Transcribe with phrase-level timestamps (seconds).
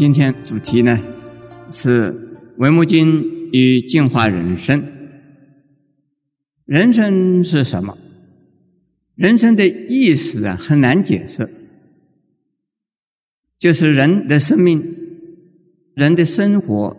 [0.00, 0.98] 今天主题呢
[1.70, 2.10] 是
[2.56, 3.22] 《文木经》
[3.52, 4.82] 与净化人生。
[6.64, 7.98] 人生是什么？
[9.14, 11.46] 人生的意思啊很难解释，
[13.58, 14.82] 就是人的生命、
[15.92, 16.96] 人的生活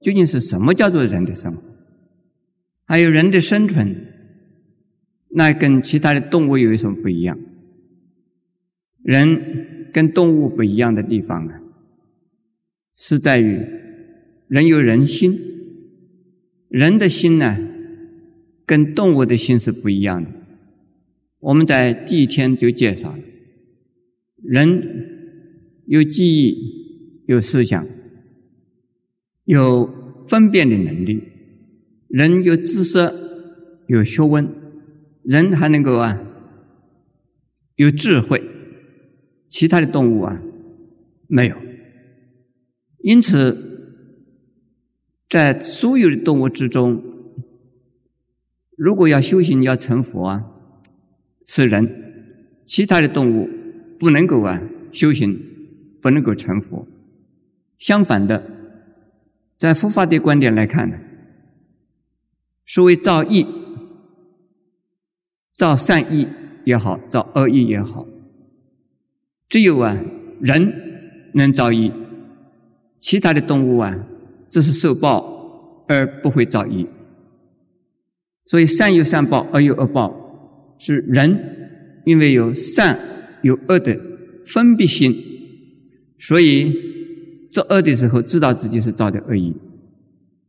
[0.00, 1.62] 究竟是什么叫做人的生活？
[2.86, 3.94] 还有人的生存，
[5.28, 7.38] 那跟其他的动物有什么不一样？
[9.04, 9.75] 人。
[9.96, 11.54] 跟动物不一样的地方呢，
[12.94, 13.62] 是在于
[14.46, 15.32] 人有人心，
[16.68, 17.56] 人的心呢，
[18.66, 20.28] 跟动物的心是不一样的。
[21.38, 23.22] 我们在第一天就介绍了，
[24.42, 24.82] 人
[25.86, 27.82] 有记忆、有思想、
[29.44, 29.88] 有
[30.28, 31.22] 分辨的能力，
[32.08, 32.98] 人有知识、
[33.86, 34.46] 有学问，
[35.22, 36.20] 人还能够啊，
[37.76, 38.42] 有智慧。
[39.48, 40.40] 其他的动物啊，
[41.26, 41.56] 没有。
[42.98, 43.56] 因此，
[45.28, 47.02] 在所有的动物之中，
[48.76, 50.44] 如果要修行、要成佛啊，
[51.44, 51.86] 是人；
[52.64, 53.48] 其他的动物
[53.98, 54.60] 不能够啊
[54.92, 55.38] 修行，
[56.02, 56.86] 不能够成佛。
[57.78, 58.50] 相反的，
[59.54, 60.98] 在佛法的观点来看呢，
[62.66, 63.46] 所谓造业、
[65.52, 66.26] 造善意
[66.64, 68.06] 也好，造恶意也好。
[69.48, 69.96] 只有啊，
[70.40, 70.72] 人
[71.34, 71.92] 能造业，
[72.98, 73.94] 其他的动物啊，
[74.48, 76.86] 只是受报而不会造业。
[78.44, 82.98] 所以善有善报，恶有恶报，是人因为有善
[83.42, 83.98] 有恶的
[84.44, 85.14] 分别心，
[86.18, 86.72] 所以
[87.50, 89.52] 做恶的时候知道自己是造的恶业，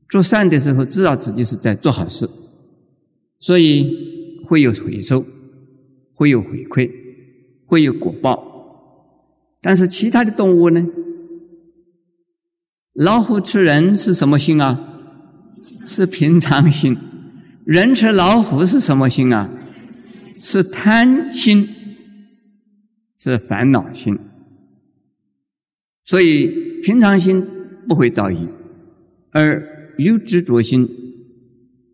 [0.09, 2.27] 做善的时候知道自己是在做好事，
[3.39, 5.23] 所以会有回收，
[6.13, 6.89] 会有回馈，
[7.65, 8.56] 会有果报。
[9.61, 10.85] 但是其他的动物呢？
[12.93, 14.79] 老虎吃人是什么心啊？
[15.85, 16.97] 是平常心。
[17.65, 19.49] 人吃老虎是什么心啊？
[20.37, 21.67] 是贪心，
[23.17, 24.17] 是烦恼心。
[26.05, 27.45] 所以平常心
[27.87, 28.47] 不会造业，
[29.31, 30.87] 而有执着心，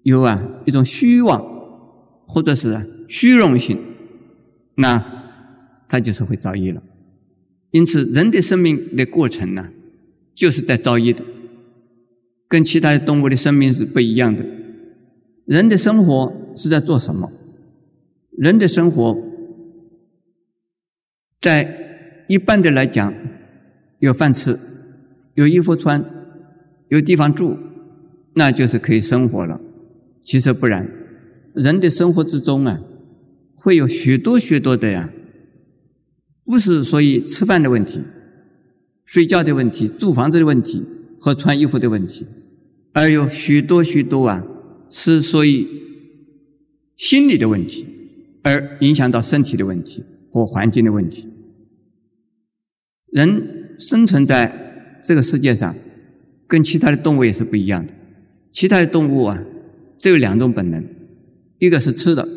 [0.03, 1.41] 有啊一种虚妄，
[2.27, 3.79] 或者是虚荣心，
[4.75, 5.03] 那
[5.87, 6.83] 它就是会造业了。
[7.73, 9.69] 因此，人的生命的过程呢，
[10.35, 11.23] 就是在造业的，
[12.47, 14.45] 跟其他的动物的生命是不一样的。
[15.45, 17.31] 人的生活是在做什么？
[18.37, 19.17] 人的生活，
[21.41, 23.11] 在一般的来讲，
[23.97, 24.59] 有饭吃，
[25.33, 26.05] 有衣服穿，
[26.89, 27.57] 有地方住，
[28.35, 29.59] 那就是可以生活了。
[30.21, 30.87] 其实不然，
[31.55, 32.79] 人的生活之中啊，
[33.55, 35.09] 会有许多许多的呀。
[36.45, 38.01] 不是所以吃饭的问题、
[39.05, 40.83] 睡觉的问题、住房子的问题
[41.17, 42.25] 和穿衣服的问题，
[42.91, 44.43] 而有许多许多啊，
[44.89, 45.65] 是所以
[46.97, 47.85] 心理的问题，
[48.43, 51.29] 而影响到身体的问题和环境的问题。
[53.11, 55.73] 人生存在这个世界上，
[56.45, 57.93] 跟其他的动物也是不一样的。
[58.51, 59.41] 其他的动物啊，
[59.97, 60.83] 只有两种本能：
[61.59, 62.27] 一个是吃的，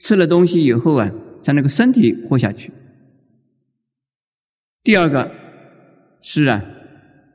[0.00, 1.12] 吃了东西以后啊。
[1.46, 2.72] 才能够身体活下去。
[4.82, 5.30] 第二个
[6.20, 6.64] 是啊，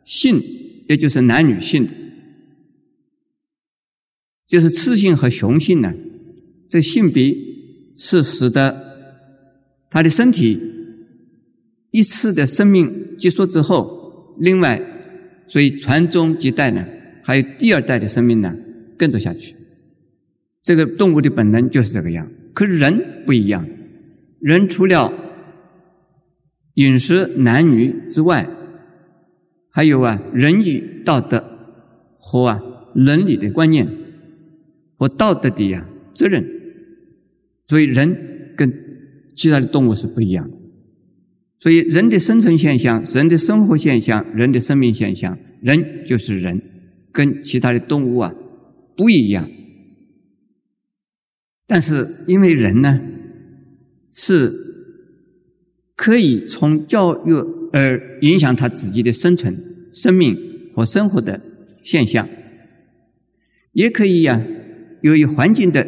[0.03, 0.37] 性，
[0.89, 1.87] 也就是男女性，
[4.45, 5.93] 就是雌性和雄性呢，
[6.67, 7.33] 这性别
[7.95, 10.59] 是使得他的身体
[11.91, 14.81] 一次的生命结束之后，另外
[15.47, 16.85] 所以传宗接代呢，
[17.23, 18.53] 还有第二代的生命呢
[18.97, 19.55] 跟着下去。
[20.61, 23.65] 这个动物的本能就是这个样，可是人不一样。
[24.41, 25.13] 人除了
[26.73, 28.47] 饮食男女之外，
[29.69, 31.43] 还有啊仁义道德
[32.17, 32.59] 和啊
[32.95, 33.87] 伦理的观念
[34.97, 36.43] 和道德的呀责任，
[37.65, 38.73] 所以人跟
[39.35, 40.57] 其他的动物是不一样的。
[41.59, 46.59] 所以人的生存现象、人的生活现象、人的生命现象，人就是人，
[47.11, 48.33] 跟其他的动物啊
[48.97, 49.47] 不一样。
[51.67, 52.99] 但是因为人呢。
[54.11, 54.51] 是
[55.95, 57.33] 可以从教育
[57.71, 60.37] 而影响他自己的生存、生命
[60.73, 61.41] 和生活的
[61.81, 62.27] 现象，
[63.71, 64.41] 也可以呀，
[65.01, 65.87] 由于环境的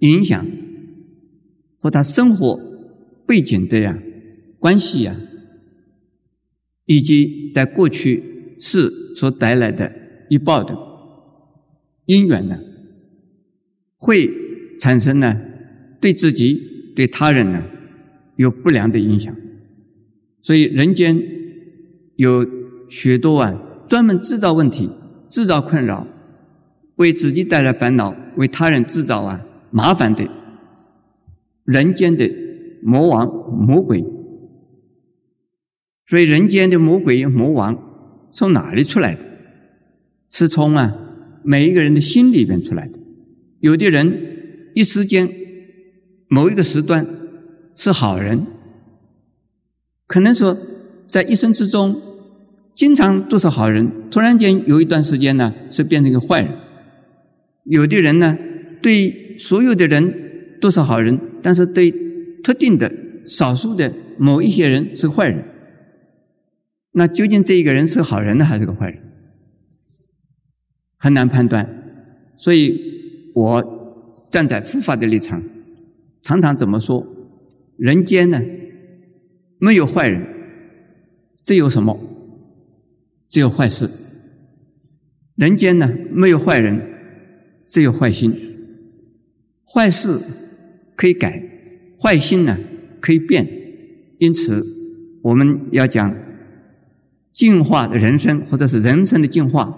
[0.00, 0.46] 影响
[1.78, 2.60] 和他生活
[3.26, 3.98] 背景的呀
[4.58, 5.16] 关系呀，
[6.84, 9.90] 以及在过去世所带来的
[10.28, 10.76] 一报的
[12.04, 12.58] 因缘呢，
[13.96, 14.30] 会
[14.78, 15.40] 产生呢
[15.98, 16.73] 对自己。
[16.94, 17.62] 对他人呢
[18.36, 19.34] 有不良的影响，
[20.40, 21.20] 所以人间
[22.16, 22.46] 有
[22.88, 24.90] 许多啊，专门制造问题、
[25.28, 26.06] 制造困扰，
[26.96, 30.28] 为自己带来烦恼，为他人制造啊麻烦的
[31.64, 32.30] 人间的
[32.82, 34.04] 魔王、魔鬼。
[36.06, 39.24] 所以，人间的魔鬼、魔王从哪里出来的？
[40.30, 40.94] 是从啊
[41.42, 42.98] 每一个人的心里边出来的。
[43.60, 45.26] 有的人一时间
[46.28, 47.06] 某一个时段
[47.74, 48.46] 是好人，
[50.06, 50.56] 可能说
[51.06, 52.00] 在一生之中
[52.74, 56.50] 经常都是好人，突然间有一段时间呢是变成一个坏人。
[57.64, 58.36] 有的人呢
[58.82, 61.92] 对所有的人都是好人，但是对
[62.42, 62.92] 特定的
[63.26, 65.44] 少数的某一些人是坏人。
[66.92, 69.00] 那究竟这一个人是好人呢，还是个坏人？
[70.96, 71.82] 很难判断。
[72.36, 75.42] 所以我站在佛法的立场，
[76.24, 77.06] 常常怎么说？
[77.76, 78.40] 人间呢，
[79.58, 80.26] 没有坏人，
[81.42, 82.00] 只有什么？
[83.28, 83.88] 只有坏事。
[85.36, 86.80] 人间呢，没有坏人，
[87.62, 88.32] 只有坏心。
[89.64, 90.18] 坏事
[90.96, 91.42] 可以改，
[92.00, 92.58] 坏心呢
[93.00, 93.46] 可以变。
[94.18, 94.64] 因此，
[95.22, 96.16] 我们要讲。
[97.32, 99.76] 进化的人生，或者是人生的进化，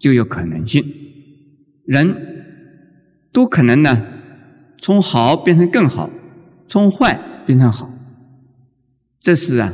[0.00, 0.82] 就有可能性。
[1.84, 2.12] 人
[3.32, 4.15] 都可能呢，
[4.78, 6.10] 从好变成更好，
[6.66, 7.90] 从坏变成好。
[9.20, 9.72] 这是啊，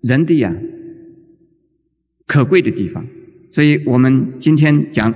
[0.00, 0.54] 人的呀
[2.26, 3.06] 可贵的地方。
[3.50, 5.14] 所以我们今天讲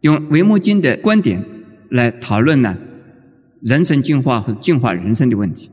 [0.00, 1.44] 用《维摩经》的观点
[1.90, 2.76] 来讨论呢，
[3.60, 5.70] 人生进化和进化人生的问题。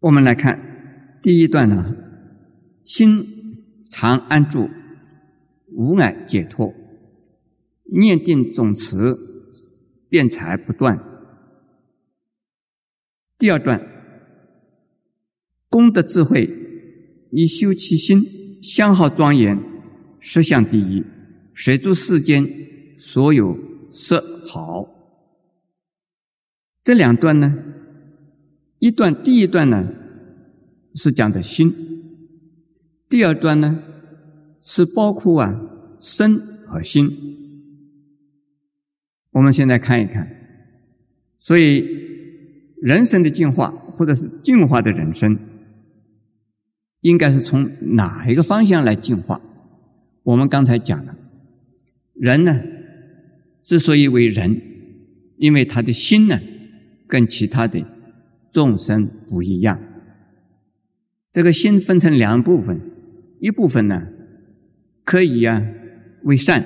[0.00, 1.96] 我们来看第一段呢。
[2.84, 3.22] 心
[3.88, 4.68] 常安住，
[5.68, 6.74] 无碍解脱，
[7.92, 9.16] 念定总持，
[10.12, 11.02] 辩才不断。
[13.38, 13.80] 第二段，
[15.70, 16.50] 功德智慧，
[17.30, 18.22] 以修其心，
[18.62, 19.58] 相好庄严，
[20.20, 21.02] 实相第一，
[21.54, 22.46] 随诸世间
[22.98, 23.56] 所有
[23.90, 24.86] 色好。
[26.82, 27.56] 这两段呢，
[28.80, 29.94] 一段第一段呢，
[30.94, 31.72] 是讲的心。
[33.08, 33.82] 第二段呢，
[34.60, 37.08] 是包括啊身和心。
[39.32, 40.28] 我们现在看一看，
[41.38, 41.84] 所以
[42.80, 45.38] 人生的进化，或者是进化的人生，
[47.00, 49.40] 应该是从哪一个方向来进化？
[50.22, 51.16] 我们刚才讲了，
[52.14, 52.62] 人呢
[53.60, 54.60] 之所以为人，
[55.36, 56.38] 因为他的心呢
[57.06, 57.84] 跟其他的
[58.50, 59.80] 众生不一样。
[61.30, 62.80] 这个心分成两部分。
[63.40, 64.06] 一部分呢，
[65.02, 65.66] 可以啊
[66.22, 66.62] 为善；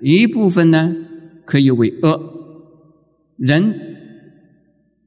[0.00, 0.96] 一部分呢，
[1.50, 2.20] 可以为恶。
[3.36, 3.74] 人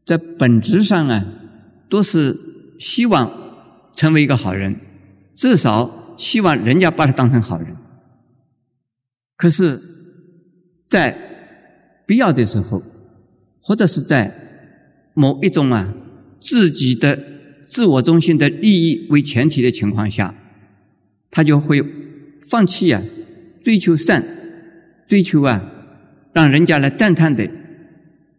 [0.03, 1.25] 在本质上啊，
[1.87, 2.37] 都是
[2.77, 3.31] 希望
[3.93, 4.75] 成为一个好人，
[5.33, 7.77] 至少希望人家把他当成好人。
[9.37, 9.79] 可是，
[10.85, 11.15] 在
[12.05, 12.83] 必要的时候，
[13.61, 14.33] 或者是在
[15.13, 15.93] 某一种啊
[16.39, 17.17] 自己的
[17.63, 20.35] 自我中心的利益为前提的情况下，
[21.31, 21.81] 他就会
[22.49, 23.01] 放弃啊，
[23.61, 24.23] 追求善，
[25.05, 25.72] 追求啊，
[26.33, 27.49] 让人家来赞叹的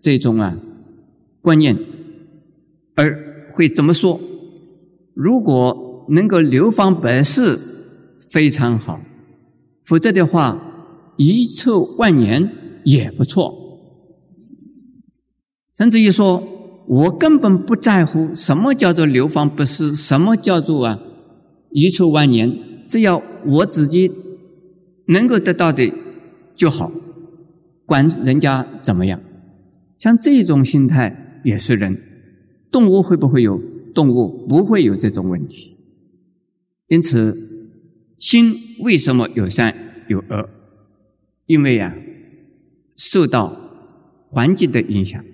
[0.00, 0.56] 这种啊
[1.40, 1.76] 观念，
[2.96, 4.20] 而会怎么说？
[5.14, 7.56] 如果能够流芳百世，
[8.28, 9.00] 非常好；
[9.84, 12.50] 否则的话，遗臭万年
[12.84, 13.54] 也不错。
[15.76, 16.42] 甚至于说，
[16.86, 20.98] 我根本不在乎什么叫做流芳百世，什么叫做啊
[21.70, 22.58] 遗臭万年。
[22.86, 24.10] 只要我自己
[25.06, 25.90] 能够得到的
[26.54, 26.92] 就好，
[27.86, 29.20] 管人家怎么样。
[29.98, 31.96] 像这种心态也是人，
[32.70, 33.60] 动物会不会有？
[33.94, 35.76] 动物不会有这种问题。
[36.88, 37.36] 因此，
[38.18, 39.72] 心为什么有善
[40.08, 40.50] 有恶？
[41.46, 41.94] 因为啊，
[42.96, 43.56] 受到
[44.30, 45.24] 环境的影响，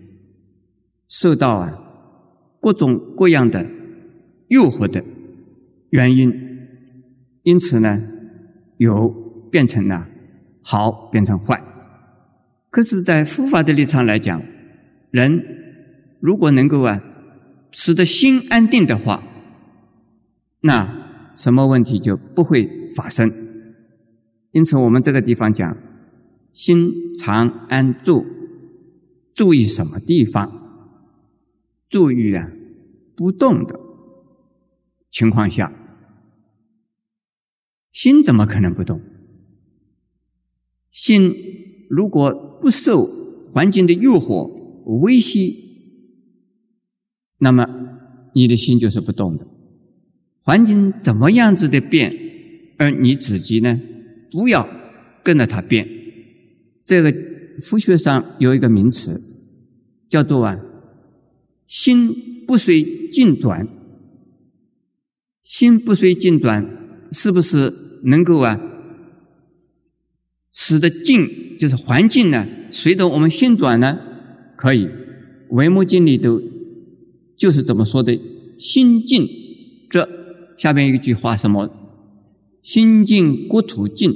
[1.08, 1.78] 受到啊
[2.60, 3.66] 各种各样的
[4.48, 5.02] 诱惑的
[5.88, 6.32] 原因。
[7.42, 7.98] 因此呢，
[8.76, 9.08] 有
[9.50, 10.06] 变成了
[10.62, 11.64] 好，变成坏。
[12.70, 14.42] 可是，在佛法的立场来讲，
[15.10, 15.42] 人
[16.20, 17.02] 如果能够啊，
[17.72, 19.24] 使得心安定的话，
[20.60, 23.28] 那什么问题就不会发生。
[24.52, 25.76] 因此，我们这个地方讲，
[26.52, 28.24] 心常安住，
[29.34, 30.50] 注意什么地方？
[31.88, 32.50] 注意啊，
[33.16, 33.80] 不动的
[35.10, 35.72] 情况下。
[37.90, 39.00] 心怎么可能不动？
[40.92, 41.34] 心
[41.90, 43.04] 如果不受
[43.52, 44.48] 环境的诱惑、
[45.00, 45.52] 威胁，
[47.38, 47.66] 那么
[48.32, 49.44] 你的心就是不动的。
[50.40, 52.16] 环境怎么样子的变，
[52.78, 53.80] 而你自己呢，
[54.30, 54.68] 不要
[55.24, 55.88] 跟着它变。
[56.84, 57.12] 这个
[57.58, 59.20] 佛学上有一个名词，
[60.08, 60.60] 叫做啊，
[61.66, 62.14] 心
[62.46, 63.66] 不随境转。
[65.42, 66.64] 心不随境转，
[67.10, 67.72] 是不是
[68.04, 68.56] 能够啊，
[70.52, 73.98] 使得境就是环境呢，随着我们心转呢？
[74.56, 74.86] 可以，
[75.50, 76.40] 《维摩经》里头
[77.36, 78.18] 就是怎么说的
[78.58, 79.26] ：“心静
[79.88, 80.08] 则
[80.58, 81.70] 下边一句话什么？
[82.62, 84.14] 心静国土静，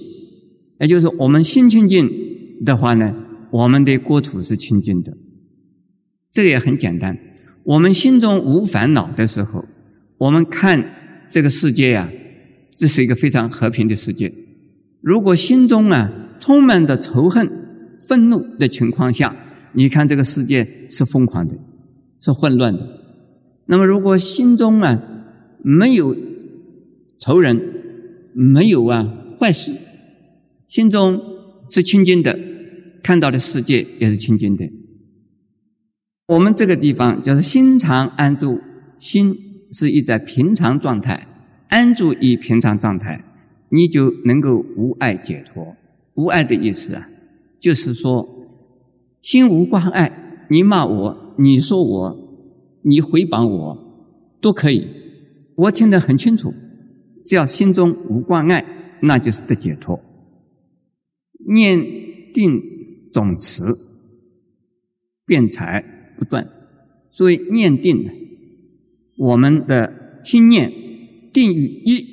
[0.80, 2.10] 也就是我们心清净
[2.64, 3.14] 的话呢，
[3.50, 5.16] 我们的国土是清净的。
[6.30, 7.18] 这个也很简单。
[7.62, 9.64] 我们心中无烦恼的时候，
[10.18, 12.10] 我们看这个世界呀，
[12.70, 14.30] 这是一个非常和平的世界。
[15.00, 16.12] 如果心中啊
[16.44, 19.34] 充满着仇恨、愤怒的情况下，
[19.72, 21.56] 你看这个世界是疯狂的，
[22.20, 22.86] 是混乱的。
[23.64, 25.02] 那么如果心中啊
[25.62, 26.14] 没有
[27.18, 27.58] 仇人，
[28.34, 29.10] 没有啊
[29.40, 29.72] 坏事，
[30.68, 31.18] 心中
[31.70, 32.38] 是清净的，
[33.02, 34.70] 看到的世界也是清净的。
[36.28, 38.60] 我们这个地方就是心常安住，
[38.98, 39.34] 心
[39.72, 41.26] 是一在平常状态，
[41.70, 43.24] 安住于平常状态，
[43.70, 45.74] 你就能够无碍解脱。
[46.14, 47.08] 无爱的意思啊，
[47.58, 48.28] 就是说
[49.22, 52.16] 心无挂碍，你骂我，你说我，
[52.82, 53.78] 你诽谤我，
[54.40, 54.86] 都可以，
[55.56, 56.52] 我听得很清楚。
[57.24, 58.64] 只要心中无挂碍，
[59.00, 59.98] 那就是得解脱。
[61.46, 61.80] 念
[62.34, 62.60] 定
[63.10, 63.64] 总持，
[65.24, 65.82] 辩才
[66.18, 66.50] 不断。
[67.10, 68.10] 所以念定，
[69.16, 70.70] 我们的心念
[71.32, 72.04] 定于一，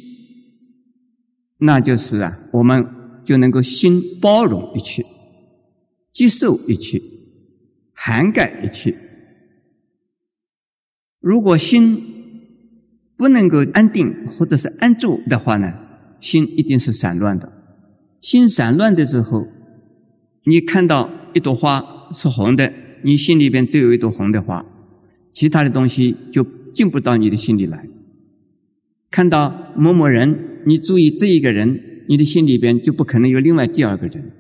[1.57, 2.87] 那就是啊，我们
[3.23, 5.05] 就能够心包容一切，
[6.11, 7.01] 接受一切，
[7.93, 8.95] 涵盖一切。
[11.19, 12.01] 如果心，
[13.15, 15.71] 不能够安定或者是安住的话呢，
[16.19, 17.51] 心一定是散乱的。
[18.19, 19.47] 心散乱的时候，
[20.45, 22.73] 你看到一朵花是红的，
[23.03, 24.65] 你心里边只有一朵红的花，
[25.31, 27.87] 其他的东西就进不到你的心里来。
[29.11, 34.33] 看到某某人，你注意这一个人，你的心里边就不可能有另外第二个人。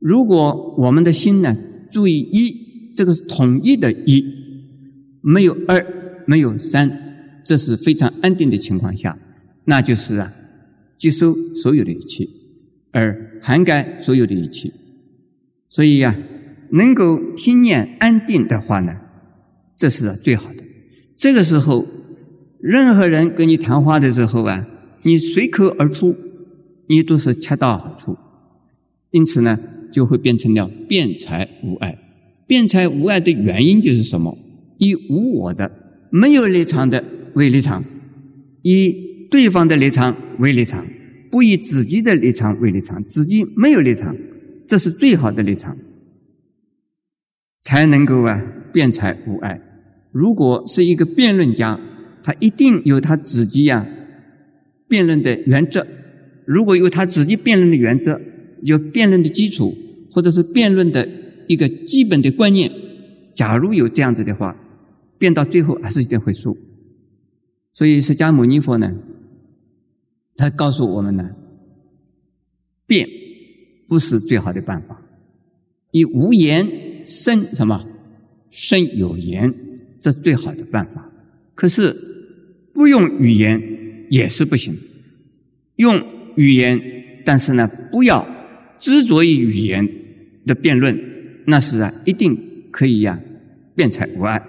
[0.00, 1.56] 如果我们的心呢，
[1.88, 4.24] 注意一，这个是统一的一，
[5.20, 5.86] 没有二，
[6.26, 6.90] 没有三。
[7.44, 9.16] 这是非常安定的情况下，
[9.66, 10.34] 那就是啊，
[10.98, 12.26] 接收所有的一切，
[12.90, 14.72] 而涵盖所有的一切。
[15.68, 16.16] 所以呀，
[16.72, 18.96] 能够心念安定的话呢，
[19.76, 20.64] 这是最好的。
[21.14, 21.86] 这个时候，
[22.58, 24.66] 任何人跟你谈话的时候啊，
[25.04, 26.16] 你随口而出，
[26.90, 28.18] 你都是恰到好处。
[29.12, 29.58] 因此呢，
[29.90, 31.96] 就会变成了辩才无碍。
[32.46, 34.36] 辩才无碍的原因就是什么？
[34.78, 35.70] 以无我的、
[36.10, 37.02] 没有立场的。
[37.34, 37.84] 为立场，
[38.62, 40.84] 以对方的立场为立场，
[41.30, 44.16] 不以自己的立场为立场，自己没有立场，
[44.66, 45.76] 这是最好的立场，
[47.62, 48.42] 才能够啊
[48.72, 49.60] 辩才无碍。
[50.10, 51.78] 如果是一个辩论家，
[52.20, 53.86] 他一定有他自己呀
[54.88, 55.86] 辩论的原则。
[56.50, 58.20] 如果有他自己辩论的原则，
[58.62, 59.72] 有辩论的基础，
[60.10, 61.08] 或者是辩论的
[61.46, 62.72] 一个基本的观念，
[63.32, 64.56] 假如有这样子的话，
[65.16, 66.58] 辩到最后还是一定会输。
[67.72, 68.92] 所以，释迦牟尼佛呢，
[70.34, 71.30] 他告诉我们呢，
[72.84, 73.08] 辩
[73.86, 75.00] 不是最好的办法，
[75.92, 76.66] 以无言
[77.04, 77.86] 胜什么
[78.50, 79.54] 胜有言，
[80.00, 81.12] 这是最好的办法。
[81.54, 81.96] 可是
[82.74, 84.74] 不用语言也是不行，
[85.76, 86.02] 用
[86.40, 86.80] 语言，
[87.24, 88.26] 但是呢，不要
[88.78, 89.86] 执着于语言
[90.46, 90.98] 的辩论，
[91.46, 92.36] 那是啊，一定
[92.70, 93.20] 可以呀，
[93.74, 94.42] 辩才无碍。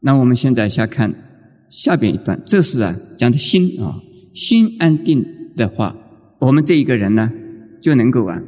[0.00, 1.14] 那我们现在先看。
[1.72, 4.02] 下边一段，这是啊讲的心啊，
[4.34, 5.24] 心安定
[5.56, 5.96] 的话，
[6.40, 7.32] 我们这一个人呢
[7.80, 8.42] 就能够啊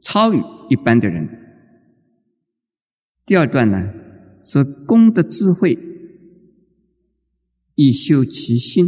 [0.00, 1.28] 超于一般的人。
[3.24, 3.90] 第二段呢
[4.44, 5.76] 说功德智慧
[7.74, 8.86] 以修其心，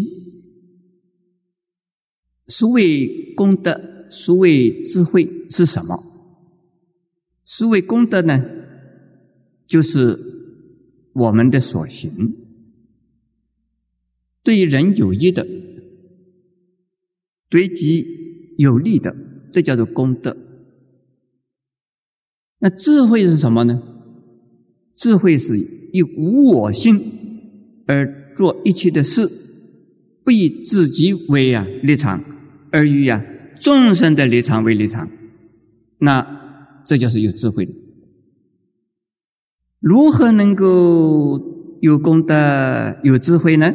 [2.48, 6.02] 所谓功德，所谓智慧是什么？
[7.44, 8.44] 所谓功德呢，
[9.66, 10.18] 就是
[11.12, 12.10] 我们的所行。
[14.42, 15.46] 对人有益的，
[17.50, 19.14] 对己有利的，
[19.52, 20.36] 这叫做功德。
[22.60, 23.82] 那智慧是什么呢？
[24.94, 25.58] 智慧是
[25.92, 26.98] 以无我心
[27.86, 29.28] 而做一切的事，
[30.24, 32.24] 不以自己为啊立场，
[32.72, 33.22] 而欲啊
[33.56, 35.08] 众生的立场为立场。
[35.98, 37.72] 那这就是有智慧的。
[39.80, 43.74] 如何能够有功德、有智慧呢？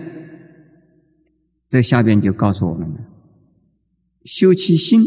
[1.70, 2.98] 这下边就告诉我们了：
[4.26, 5.02] 修其心，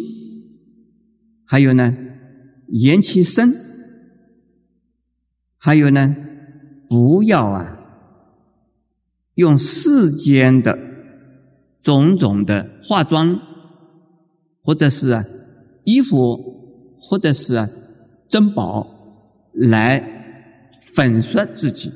[1.45, 1.97] 还有呢，
[2.69, 3.55] 言其身，
[5.59, 6.16] 还有呢，
[6.88, 7.78] 不要啊，
[9.35, 10.78] 用世间的
[11.81, 13.40] 种种的化妆，
[14.67, 15.25] 或者是
[15.85, 16.37] 衣服，
[16.99, 17.67] 或者是
[18.29, 20.13] 珍宝来。
[20.95, 21.91] 粉刷自己，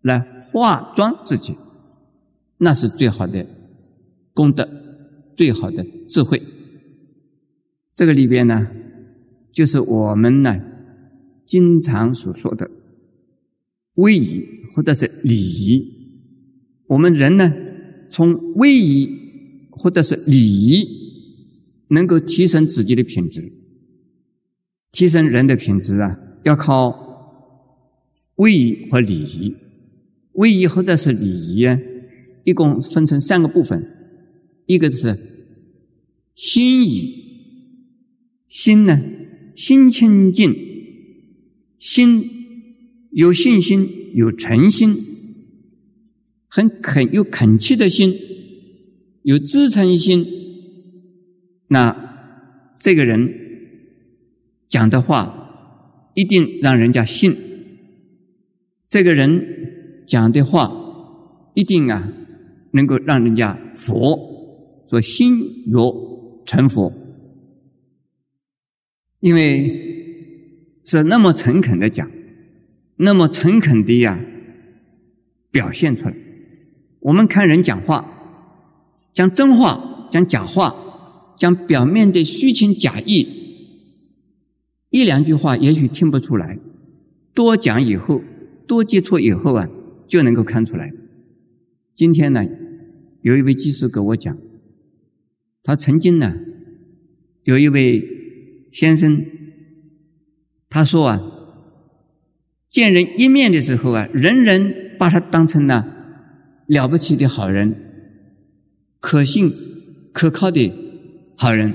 [0.00, 0.18] 来
[0.50, 1.54] 化妆自己，
[2.56, 3.46] 那是最好的
[4.32, 4.66] 功德，
[5.36, 6.40] 最好的智慧。
[7.92, 8.68] 这个里边呢，
[9.52, 10.58] 就是我们呢
[11.46, 12.70] 经常所说的
[13.96, 15.84] 威仪或者是礼仪。
[16.88, 17.52] 我们人呢，
[18.08, 20.99] 从威仪或者是礼仪，
[21.90, 23.52] 能够提升自己的品质，
[24.90, 27.08] 提升人的品质啊，要靠。
[28.36, 29.54] 位仪和礼仪，
[30.32, 31.78] 位仪或者是礼仪啊，
[32.44, 33.86] 一共分成三个部分，
[34.64, 35.14] 一个是
[36.34, 37.12] 心仪，
[38.48, 38.98] 心呢，
[39.54, 40.56] 心清净，
[41.78, 42.24] 心
[43.10, 44.96] 有信心，有诚心，
[46.48, 48.14] 很恳有恳切的心，
[49.24, 50.24] 有支撑心，
[51.72, 53.32] 那这个人
[54.68, 57.36] 讲的话一定让人家信。
[58.88, 60.72] 这个人讲的话
[61.54, 62.12] 一定啊，
[62.72, 65.38] 能够让人家佛说心
[65.70, 66.92] 若成佛，
[69.20, 72.10] 因为是那么诚恳的讲，
[72.96, 74.18] 那么诚恳的呀
[75.52, 76.14] 表现出来。
[76.98, 78.04] 我们看人讲话，
[79.12, 80.74] 讲真话，讲假话，
[81.40, 83.26] 讲表面的虚情假意，
[84.90, 86.58] 一两句话也许听不出来，
[87.34, 88.22] 多讲以后。
[88.66, 89.68] 多接触以后啊，
[90.06, 90.92] 就能够看出来。
[91.92, 92.46] 今天呢，
[93.22, 94.38] 有一位技师跟我讲，
[95.64, 96.36] 他曾经呢，
[97.42, 98.00] 有一位
[98.70, 99.24] 先生，
[100.68, 101.20] 他说啊，
[102.70, 106.22] 见人一面的时候啊，人人把他当成了
[106.68, 107.74] 了不起的好人，
[109.00, 109.50] 可信
[110.12, 110.72] 可靠的
[111.42, 111.72] 好人，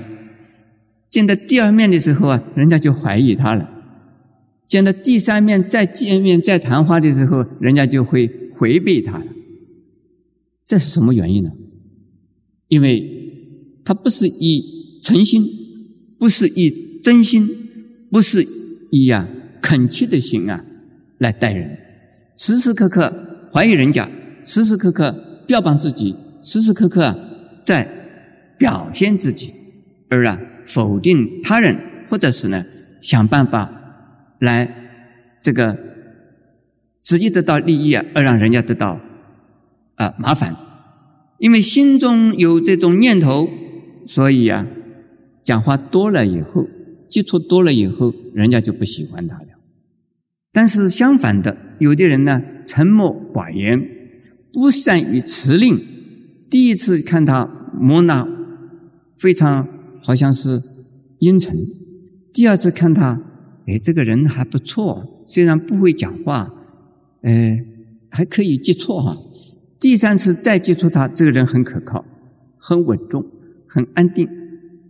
[1.10, 3.68] 见到第二面的时候啊，人家就怀疑他了。
[4.64, 9.24] 见到第三面再见面再谈话的时候，人家就会回避他了。
[10.64, 11.50] 这是什么原因呢？
[12.68, 15.44] 因为他不是以诚心，
[16.16, 17.48] 不是以真心，
[18.08, 18.46] 不是
[18.92, 19.28] 以呀
[19.60, 20.64] 恳切的心啊
[21.18, 21.76] 来待人，
[22.36, 24.08] 时时刻刻怀疑人家，
[24.44, 27.18] 时时刻刻标榜自己，时时刻刻
[27.64, 27.88] 在
[28.58, 29.52] 表现自己，
[30.08, 32.64] 而啊否定他人，或者是呢
[33.00, 33.72] 想办法。
[34.38, 34.70] 来，
[35.40, 35.78] 这个
[37.00, 39.00] 直接得到利益啊，而让人家得到
[39.94, 40.54] 啊麻烦，
[41.38, 43.48] 因为心中有这种念头，
[44.06, 44.66] 所以啊，
[45.42, 46.68] 讲话多了以后，
[47.08, 49.46] 接触多了以后，人家就不喜欢他了。
[50.52, 53.82] 但是相反的，有的人呢，沉默寡言，
[54.52, 55.78] 不善于辞令。
[56.50, 58.28] 第一次看他木讷，
[59.18, 59.66] 非常
[60.06, 60.62] 好像是
[61.18, 61.52] 阴沉；
[62.32, 63.20] 第二次看他。
[63.66, 66.54] 哎，这个人还不错，虽然不会讲话，
[67.22, 67.58] 呃，
[68.08, 69.18] 还可以接触哈。
[69.80, 72.04] 第三次再接触他，这个人很可靠，
[72.56, 73.26] 很稳重，
[73.66, 74.28] 很安定。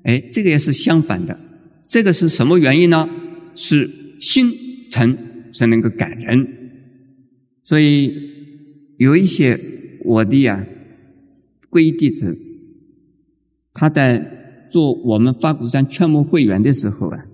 [0.02, 1.40] 哎，这个也是相反的。
[1.88, 3.08] 这个是什么原因呢？
[3.54, 3.88] 是
[4.20, 4.52] 心
[4.90, 5.16] 诚
[5.54, 6.46] 才能够感人。
[7.62, 8.12] 所以
[8.98, 9.58] 有一些
[10.04, 10.66] 我的呀
[11.70, 12.36] 皈依弟子，
[13.72, 17.24] 他在做我们法鼓山劝募会员的时候啊。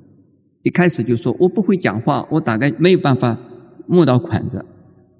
[0.62, 3.36] 一开始就说我不会讲话，我大概没有办法
[3.86, 4.64] 募到款子。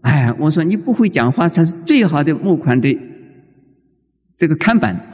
[0.03, 2.97] 哎，我说你不会讲话才是最好的募款的
[4.37, 5.09] 这个看板。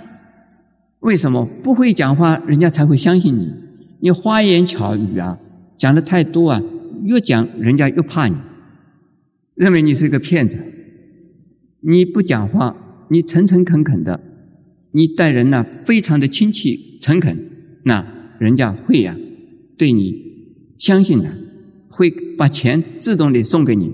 [1.01, 3.55] 为什么不会讲话，人家才会相信你？
[4.01, 5.39] 你花言巧语啊，
[5.77, 6.63] 讲的太多啊，
[7.05, 8.37] 越讲人家越怕你，
[9.55, 10.59] 认为你是个骗子。
[11.81, 12.77] 你不讲话，
[13.09, 14.21] 你诚诚恳恳的，
[14.99, 17.53] 你待人呢非常的亲切诚恳，
[17.85, 19.17] 那人家会呀。
[19.77, 20.13] 对你
[20.77, 21.33] 相信的，
[21.89, 23.93] 会把钱自动的送给你。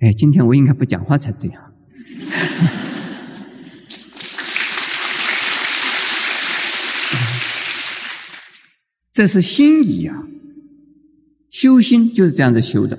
[0.00, 1.74] 哎，今天我应该不讲话才对啊！
[9.12, 10.26] 这是心意啊，
[11.50, 12.98] 修心就是这样的修的。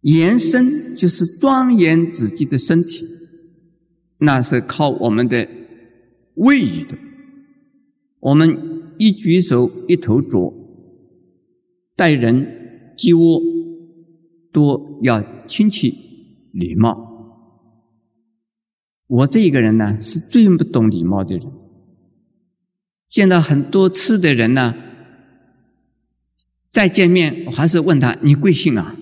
[0.00, 3.04] 延伸就是庄严自己的身体，
[4.24, 5.48] 那是靠我们的
[6.34, 6.96] 位移的，
[8.20, 8.72] 我们。
[8.96, 10.54] 一举手，一头足，
[11.96, 13.42] 待人接物，
[14.52, 15.92] 都要亲切
[16.52, 17.10] 礼貌。
[19.08, 21.52] 我这一个人呢，是最不懂礼貌的人。
[23.08, 24.76] 见到很多次的人呢，
[26.70, 28.96] 再见面，我还是问他：“你贵姓啊？”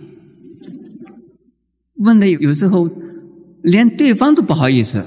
[2.01, 2.89] 问的有时候
[3.63, 5.05] 连对方都不好意思。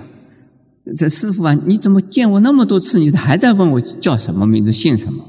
[0.96, 5.26] 这师傅啊，你怎么见我那么多次，你还在问我叫什么名字、姓什么？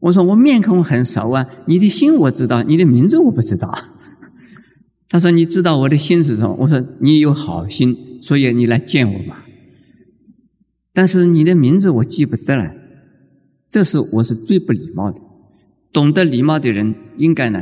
[0.00, 3.72] 我说我面孔很熟啊，你的姓我知道，你的名字我不知道。
[5.10, 9.38] 他说：“你知道我的心是什么？”我说：“你有好心，所以你来见我嘛。
[10.94, 12.72] 但是你的名字我记不得了，
[13.68, 15.18] 这是我是最不礼貌的。
[15.92, 17.58] 懂得礼貌的人，应该呢，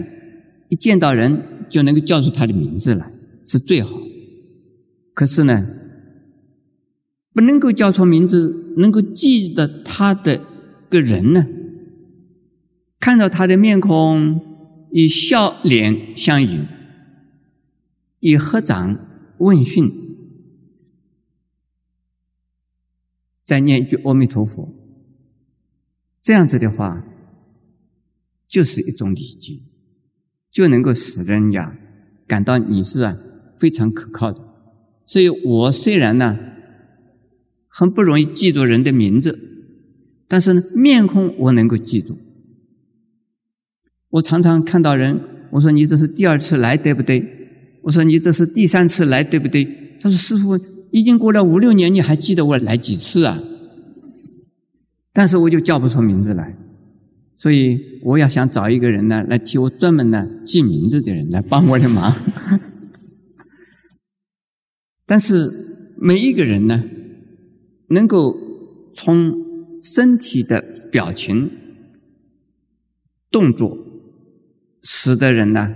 [0.68, 3.10] 一见到人就能够叫出他的名字来，
[3.46, 3.98] 是最好。
[5.18, 5.66] 可是呢，
[7.34, 10.40] 不能够叫出名字，能够记得他的
[10.88, 11.44] 个人呢，
[13.00, 16.68] 看到他的面孔，以笑脸相迎。”
[18.20, 19.90] 以合掌问讯，
[23.44, 24.72] 再念一句阿弥陀佛，
[26.20, 27.04] 这样子的话，
[28.46, 29.62] 就是一种礼节，
[30.52, 31.76] 就能够使人家
[32.28, 33.16] 感到你是啊
[33.56, 34.47] 非常可靠的。
[35.08, 36.38] 所以我虽然呢
[37.68, 39.36] 很不容易记住人的名字，
[40.28, 42.18] 但是呢面孔我能够记住。
[44.10, 45.20] 我常常看到人，
[45.52, 47.80] 我说你这是第二次来，对不对？
[47.84, 49.64] 我说你这是第三次来，对不对？
[50.00, 50.58] 他说：“师傅，
[50.90, 53.40] 已经过了五六年，你还记得我来几次啊？”
[55.12, 56.56] 但是我就叫不出名字来，
[57.34, 62.14] 所以我要想找一个人呢，来替我专门呢记名字的人来帮我的忙。
[65.08, 66.84] 但是每一个人呢，
[67.88, 68.36] 能够
[68.92, 69.32] 从
[69.80, 71.50] 身体的表情、
[73.30, 73.78] 动作，
[74.82, 75.74] 使得人呢。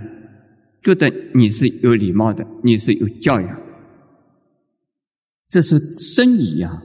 [0.83, 3.61] 觉得你是有礼貌的，你是有教养，
[5.47, 6.83] 这是身仪呀。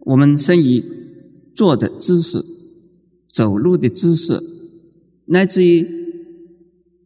[0.00, 0.84] 我们身仪
[1.54, 2.40] 做的姿势、
[3.28, 4.38] 走路的姿势，
[5.26, 5.86] 乃至于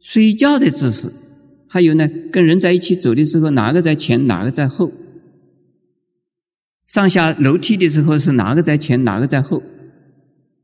[0.00, 1.12] 睡觉的姿势，
[1.74, 4.92] 还有呢，跟人在一起走的时候，哪个在前，哪个在后；
[6.86, 9.60] 上下楼梯的时候是哪个在前，哪个在后；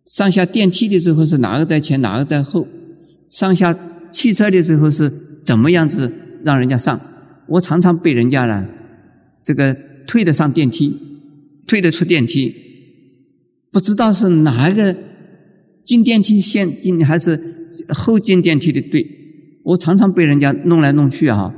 [0.07, 2.69] 上下电梯的时候是哪个在前，哪个在后；
[3.29, 3.77] 上下
[4.09, 5.13] 汽车的时候是。
[5.43, 6.13] 怎么样子
[6.45, 7.01] 让人家上？
[7.49, 8.69] 我常常被人家呢，
[9.43, 9.75] 这个
[10.07, 10.97] 推得上电梯，
[11.67, 12.55] 推得出电梯，
[13.73, 14.95] 不知道是哪一个
[15.83, 17.41] 进电梯先进还是
[17.89, 19.20] 后进电梯的对。
[19.71, 21.55] 我常常被人家弄来弄去啊。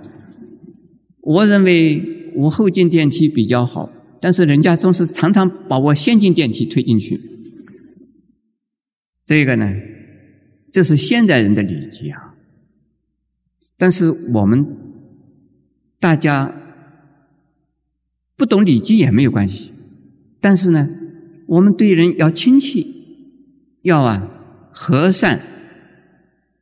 [1.20, 7.20] 我认为我后进电梯比较好，但是人家总是常常把我先进电梯推进去。
[9.24, 9.72] 这个呢，
[10.70, 12.34] 这是现代人的礼节啊。
[13.78, 14.66] 但是我们
[15.98, 16.54] 大家
[18.36, 19.70] 不懂礼节也没有关系，
[20.40, 20.88] 但是呢，
[21.46, 22.84] 我们对人要亲切，
[23.82, 24.28] 要啊
[24.72, 25.40] 和善，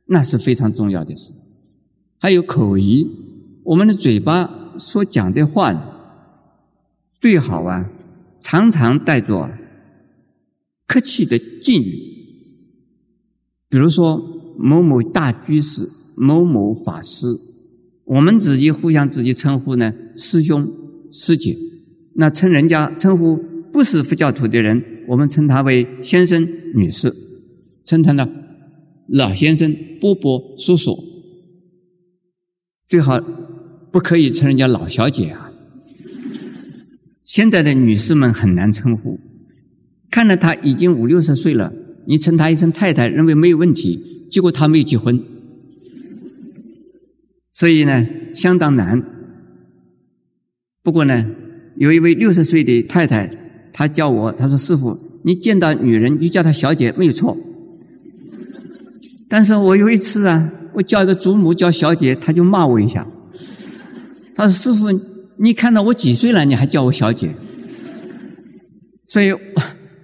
[0.05, 1.33] 那是非常重要的事。
[2.21, 3.07] 还有口仪，
[3.63, 5.73] 我们的嘴巴所讲的话，
[7.19, 7.89] 最好啊
[8.39, 9.49] 常常带着
[10.85, 11.91] 客气的敬语，
[13.67, 15.99] 比如说某某大居士。
[16.17, 17.25] 某某法师，
[18.03, 20.67] 我们自己互相自己称呼呢，师兄、
[21.09, 21.55] 师姐。
[22.15, 23.37] 那称人家称呼
[23.71, 27.11] 不是佛教徒的人，我们称他为先生、女士，
[27.83, 28.29] 称他呢
[29.07, 30.95] 老先生、伯伯、叔叔。
[32.91, 33.21] 最好
[33.89, 35.49] 不可以称人家老小姐啊。
[37.21, 39.17] 现在的女士们很难称呼，
[40.09, 41.71] 看到她已经五六十岁了，
[42.05, 45.23] 你称她一声太太，认为没有问题，结果她没有结婚。
[47.53, 49.01] 所以呢，相当难。
[50.83, 51.27] 不过呢，
[51.77, 53.33] 有一位六十岁的太太，
[53.71, 57.37] 她叫我，她说：“师傅，你见到女人就叫她小姐没有错。”
[59.29, 63.07] 但是我有一次啊，我叫一个祖母叫小姐，她就骂我一下。
[64.35, 64.87] 她说：“师傅，
[65.37, 67.35] 你看到我几岁了，你还叫我小姐？”
[69.07, 69.33] 所以，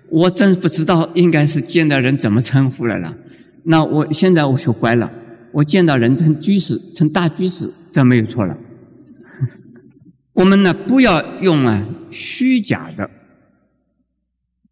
[0.09, 3.15] 我真不知道应该是见到人怎么称呼了了。
[3.63, 5.11] 那我现在我学乖了。
[5.53, 8.57] 我见到人称居士，称大居士，这没有错了。
[10.35, 13.09] 我们呢，不要用啊虚假的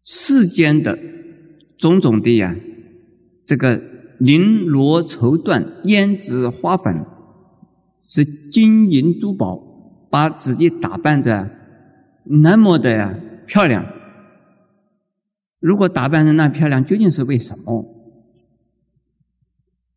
[0.02, 0.96] 世间的
[1.76, 2.54] 种种的呀，
[3.44, 3.82] 这个
[4.20, 7.04] 绫罗绸缎、胭脂花粉，
[8.02, 9.60] 是金银珠宝，
[10.10, 11.50] 把自己打扮的
[12.24, 13.84] 那么的漂亮。
[15.58, 17.84] 如果打扮的那漂亮，究竟是为什么？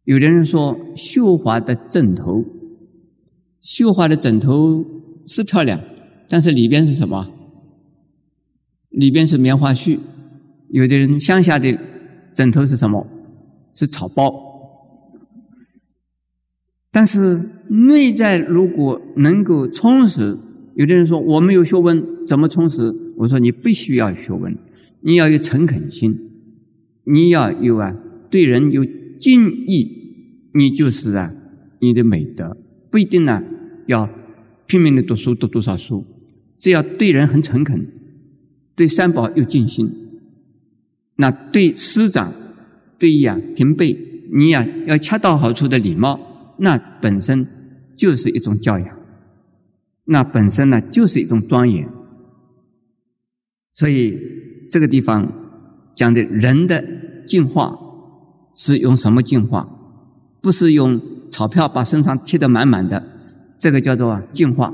[0.04, 2.44] 有的人说，绣花的枕头
[3.62, 4.84] 绣花的枕头
[5.28, 5.80] 是漂亮，
[6.28, 7.30] 但是里边是什么？
[8.90, 10.00] 里边是棉花絮。
[10.70, 11.78] 有的人乡下的
[12.34, 13.06] 枕头是什么？
[13.80, 14.34] 是草包。
[16.92, 17.40] 但是
[17.70, 20.38] 内在如果能够充实，
[20.76, 22.94] 有的人说我没有学问，怎么充实？
[23.20, 24.58] 我说你不需要学问，
[25.00, 26.14] 你要有诚恳心，
[27.06, 27.96] 你要有啊
[28.30, 28.84] 对人有
[29.18, 31.34] 敬意，你就是啊
[31.80, 32.58] 你的美德。
[32.92, 33.42] 不一定呢
[33.88, 34.10] 要
[34.66, 36.04] 拼命的读书，读多少书，
[36.58, 37.88] 只要对人很诚恳，
[38.76, 39.88] 对三宝有尽心，
[41.16, 42.34] 那对师长、
[43.00, 43.98] 对呀平辈，
[44.32, 46.20] 你呀要恰到好处的礼貌。
[46.58, 47.48] 那本身
[47.96, 48.98] 就是一种教养，
[50.06, 51.88] 那本身呢就是一种庄严。
[53.74, 54.18] 所以
[54.70, 55.32] 这个地方
[55.96, 56.84] 讲的人的
[57.26, 57.80] 进化
[58.54, 59.70] 是用什么进化？
[60.42, 63.06] 不是用钞票把身上贴得满满的，
[63.58, 64.74] 这个叫做进化。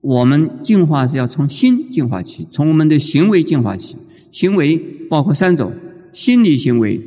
[0.00, 3.96] 我们进化是要从心进化起，从我们的行为进化起。
[4.30, 4.76] 行为
[5.08, 5.72] 包括三种：
[6.14, 7.00] 心理行为、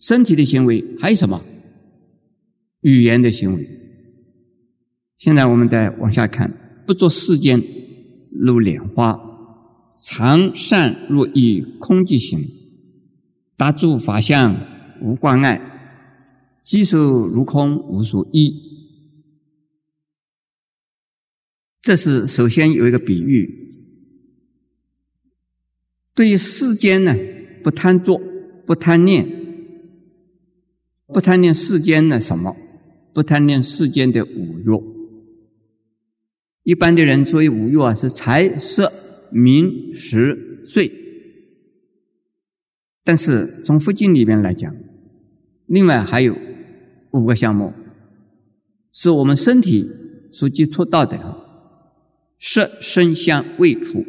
[0.00, 1.44] 身体的行为，还有什么？
[2.80, 3.68] 语言的行为。
[5.18, 7.62] 现在我们再往下看，不做世间
[8.30, 9.20] 如莲花，
[9.94, 12.40] 常善若意空寂行，
[13.56, 14.56] 达诸法相
[15.02, 15.60] 无关爱，
[16.62, 18.62] 稽首如空无所依。
[21.82, 23.74] 这是首先有一个比喻，
[26.14, 27.14] 对于世间呢，
[27.66, 28.20] 不贪作，
[28.64, 29.26] 不贪念，
[31.08, 32.56] 不贪念世间的什么？
[33.12, 34.80] 不贪恋世间的五欲，
[36.62, 38.92] 一般的人所谓五欲啊，是财色
[39.32, 40.92] 名食睡。
[43.02, 44.72] 但是从佛经里面来讲，
[45.66, 46.36] 另外还有
[47.10, 47.72] 五个项目，
[48.92, 49.90] 是我们身体
[50.30, 51.18] 所接触到的
[52.38, 54.04] 色声香味触。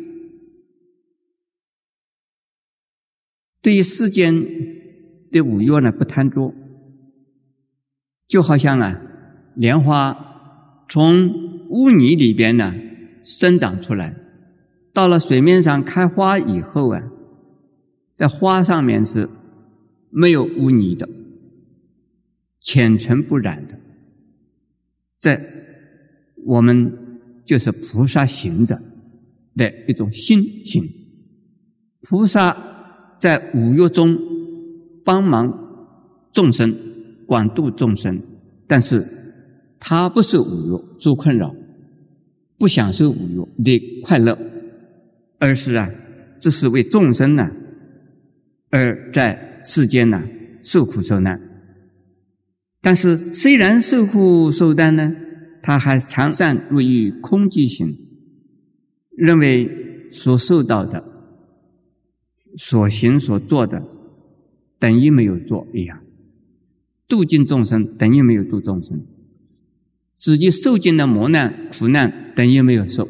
[3.67, 4.33] 对于世间
[5.29, 6.55] 的五欲呢，不贪着。
[8.25, 9.01] 就好像啊，
[9.57, 12.73] 莲花从污泥里边呢
[13.21, 14.15] 生长出来，
[14.93, 17.11] 到了水面上开花以后啊，
[18.15, 19.27] 在花上面是
[20.11, 21.09] 没有污泥的，
[22.61, 23.77] 浅尘不染的。
[25.19, 25.37] 这
[26.45, 28.81] 我们就是菩萨行者
[29.57, 30.85] 的一种心情。
[32.03, 32.66] 菩萨
[33.17, 34.17] 在五欲中
[35.03, 35.53] 帮忙
[36.31, 36.75] 众生。
[37.27, 38.21] 广度众生，
[38.67, 39.05] 但是
[39.81, 41.53] 他不受五欲所困扰，
[42.57, 44.39] 不享受五欲的快乐，
[45.37, 45.91] 而是啊，
[46.39, 47.51] 这是为众生呢，
[48.69, 50.23] 而在世间呢
[50.63, 51.37] 受苦受难。
[52.81, 55.13] 但是虽然受苦受难呢，
[55.61, 57.93] 他还常善入于空寂行，
[59.17, 61.03] 认为所受到的、
[62.57, 63.83] 所行所做的，
[64.79, 66.01] 等于没有做一样。
[67.07, 69.05] 度尽众生等于没有度众生，
[70.13, 73.07] 自己受尽的磨难苦难等于没有受，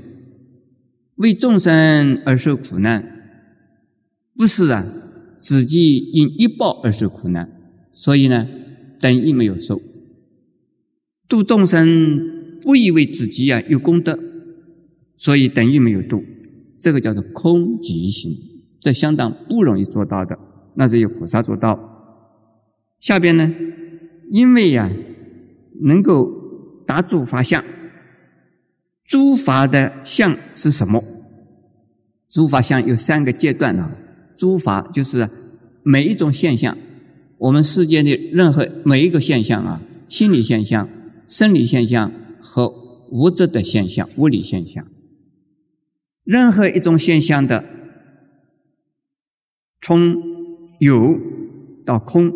[1.15, 3.41] 为众生而受苦难，
[4.35, 4.85] 不是啊，
[5.39, 7.49] 自己因一报而受苦难，
[7.91, 8.47] 所以呢，
[8.99, 9.81] 等于没有受。
[11.27, 14.19] 度众生不以为自己啊有功德，
[15.17, 16.23] 所以等于没有度，
[16.77, 18.31] 这个叫做空即行，
[18.79, 20.37] 这相当不容易做到的，
[20.75, 21.79] 那只有菩萨做到。
[22.99, 23.53] 下边呢？
[24.31, 24.89] 因为呀，
[25.81, 26.29] 能够
[26.85, 27.63] 达诸法相，
[29.05, 31.03] 诸法的相是什么？
[32.29, 33.91] 诸法相有三个阶段呢。
[34.35, 35.29] 诸法就是
[35.83, 36.77] 每一种现象，
[37.37, 40.89] 我们世界的任何每一个现象啊，心理现象、
[41.27, 42.11] 生理现象
[42.41, 42.71] 和
[43.11, 44.85] 物质的现象、物理现象，
[46.23, 47.63] 任何一种现象的
[49.87, 50.21] 从
[50.79, 51.17] 有
[51.85, 52.29] 到空，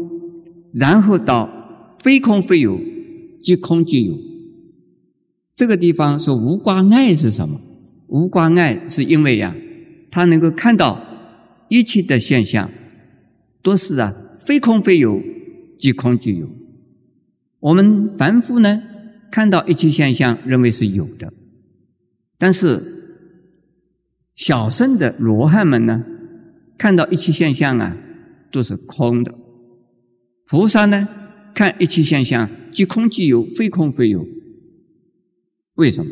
[0.71, 1.57] 然后到。
[1.99, 2.79] 非空非有，
[3.43, 4.17] 即空即有。
[5.53, 7.61] 这个地方说无挂碍是什么？
[8.07, 9.55] 无挂碍是因为呀，
[10.09, 10.99] 他能够看到
[11.69, 12.71] 一切的现象
[13.61, 15.21] 都是啊，非空非有，
[15.77, 16.49] 即空即有。
[17.59, 18.81] 我们凡夫呢，
[19.29, 21.31] 看到一切现象认为是有的，
[22.39, 22.81] 但是
[24.33, 26.03] 小圣的罗汉们呢，
[26.81, 27.95] 看到一切现象啊，
[28.51, 29.37] 都是空的。
[30.47, 31.07] 菩萨呢？
[31.53, 34.25] 看一切现象，即空即有，非空非有。
[35.75, 36.11] 为什么？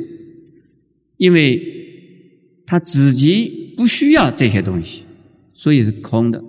[1.18, 5.06] 因为他自己不需要这些东西，
[5.56, 6.44] 所以是空的。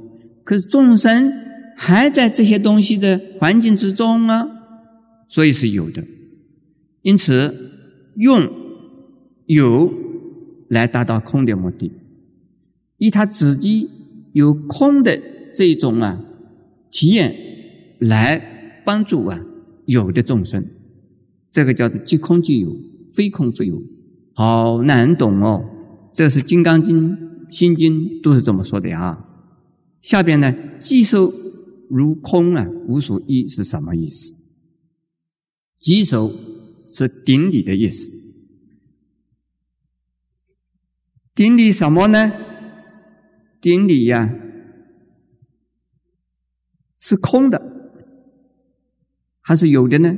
[0.45, 1.33] 可是众生
[1.75, 4.47] 还在这些东西的环境之中啊，
[5.31, 6.05] 所以是有的。
[7.01, 7.73] 因此
[8.17, 8.47] 用
[9.47, 9.91] 有
[10.69, 11.91] 来达到空的目的，
[12.99, 13.89] 以他自己
[14.33, 15.21] 有空的
[15.55, 16.25] 这种啊
[16.91, 17.35] 体验
[17.99, 19.41] 来帮助啊
[19.87, 20.65] 有的众生，
[21.51, 22.77] 这个叫做即空即有，
[23.15, 23.83] 非空非有，
[24.35, 25.65] 好难懂哦。
[26.13, 27.11] 这是《金刚经》
[27.51, 29.27] 《心经》都是这么说的啊。
[30.03, 31.33] 下边呢，即受
[31.89, 34.35] 如空啊，无所依是什么意思？
[35.79, 36.31] 即受
[36.89, 38.11] 是顶礼的意思。
[41.35, 42.33] 顶礼什么呢？
[43.61, 44.35] 顶礼呀，
[46.99, 47.61] 是空的，
[49.41, 50.17] 还是有的呢？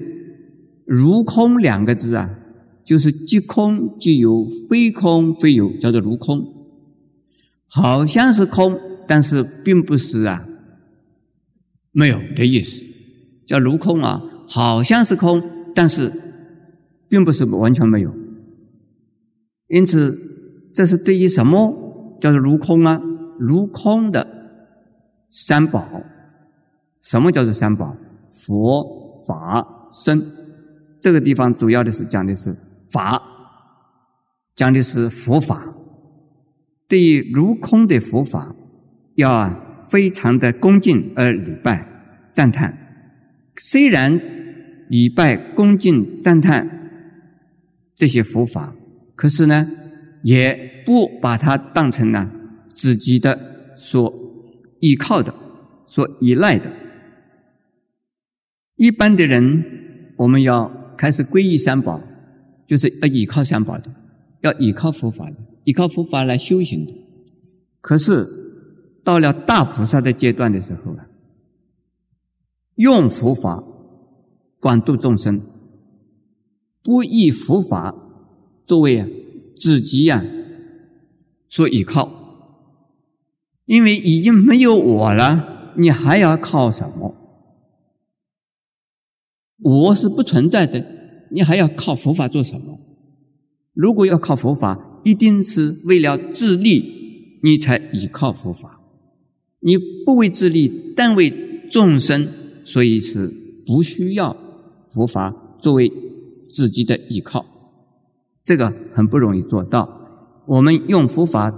[0.85, 2.39] 如空两个字啊，
[2.85, 6.45] 就是即空即有，非空非有，叫做如空。
[7.67, 8.79] 好像是空，
[9.09, 10.47] 但是并不是啊，
[11.91, 12.85] 没有的意思，
[13.47, 15.43] 叫如空啊，好像是空，
[15.75, 16.13] 但是
[17.09, 18.15] 并不是完全没有。
[19.69, 23.01] 因此，这是对于什么叫做如空啊？
[23.39, 24.27] 如空的
[25.29, 26.03] 三宝，
[27.01, 27.97] 什么叫做三宝？
[28.29, 30.23] 佛法僧。
[31.01, 32.57] 这个地方主要的是讲的是
[32.91, 33.21] 法，
[34.55, 35.75] 讲的是佛法。
[36.87, 38.55] 对于如空的佛法，
[39.17, 41.87] 要啊非常的恭敬而礼拜
[42.33, 42.79] 赞叹。
[43.57, 44.21] 虽然
[44.89, 46.69] 礼拜恭敬赞叹
[47.97, 48.75] 这些佛法，
[49.17, 49.67] 可是呢，
[50.23, 52.31] 也不把它当成呢
[52.73, 54.13] 自己的所
[54.81, 55.35] 依靠的、
[55.87, 56.71] 所依赖的。
[58.77, 60.81] 一般的人，我们要。
[60.95, 62.01] 开始皈依三宝，
[62.65, 63.93] 就是要依靠三宝的，
[64.43, 66.93] 要依靠佛法的，依靠佛法来修行的。
[67.81, 68.25] 可是
[69.03, 71.09] 到了大菩萨的阶段的时候啊，
[72.77, 73.65] 用佛法
[74.61, 75.41] 广度众生，
[76.85, 77.93] 不以佛法
[78.63, 79.09] 作为啊
[79.57, 80.25] 自己呀
[81.49, 82.22] 所依靠，
[83.67, 87.15] 因为已经没有我了，你还要靠什么？
[89.59, 90.85] 我是不存在的，
[91.31, 92.81] 你还要靠佛法做什么？
[93.73, 98.81] 如果要靠佛法，一定是为了自利，你才依靠佛法。
[99.61, 101.33] 你不为自利，但为
[101.71, 102.29] 众生，
[102.65, 103.33] 所以是
[103.65, 104.37] 不需要
[104.89, 105.91] 佛法作为
[106.51, 107.47] 自己的依靠。
[108.43, 110.01] 这个很不容易做到。
[110.47, 111.55] 我们用佛法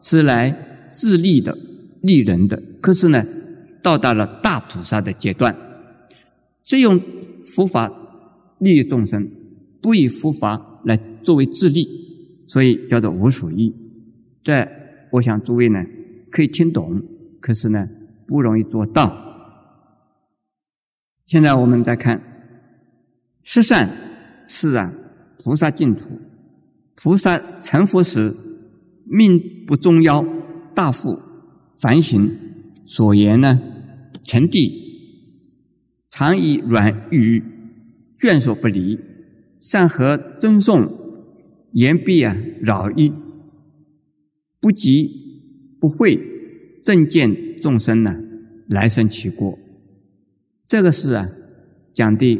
[0.00, 1.56] 是来自利的、
[2.02, 3.24] 利人的，可是呢，
[3.82, 5.56] 到达了大菩萨的阶段，
[6.64, 7.00] 只用。
[7.56, 7.92] 佛法
[8.60, 9.28] 利益众生，
[9.80, 11.84] 不以佛法来作为自利，
[12.46, 13.74] 所以叫做无所依。
[14.44, 14.68] 这
[15.10, 15.84] 我想诸位呢
[16.30, 17.02] 可以听懂，
[17.40, 17.88] 可是呢
[18.28, 19.12] 不容易做到。
[21.26, 22.22] 现在我们再看，
[23.42, 23.90] 十善
[24.46, 24.92] 是啊
[25.42, 26.20] 菩萨净土，
[26.94, 28.36] 菩萨成佛时
[29.04, 30.24] 命不中夭，
[30.74, 31.18] 大富
[31.76, 32.30] 凡行
[32.86, 33.60] 所言呢
[34.22, 34.80] 成帝。
[36.08, 37.42] 常以软语
[38.18, 38.98] 眷所不离，
[39.58, 40.86] 善和赠颂，
[41.72, 43.10] 言必啊扰意，
[44.60, 46.20] 不急不会，
[46.84, 48.14] 正见众生呢
[48.68, 49.58] 来生其过。
[50.66, 51.26] 这个是啊
[51.94, 52.38] 讲的，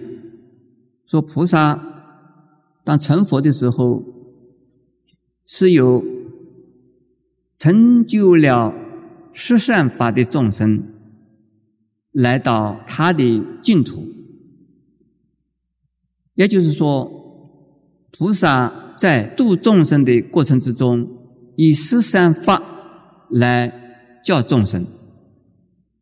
[1.06, 1.80] 说菩萨
[2.84, 4.04] 当成佛的时候，
[5.46, 6.04] 是有
[7.56, 8.74] 成就了
[9.32, 10.88] 十善法的众生。
[12.12, 14.06] 来到他的净土，
[16.34, 17.10] 也就是说，
[18.12, 21.08] 菩萨在度众生的过程之中，
[21.56, 22.62] 以十善法
[23.30, 24.84] 来教众生，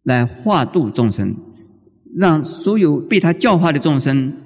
[0.02, 1.36] 来化度众生，
[2.16, 4.36] 让所有被他教化的众生，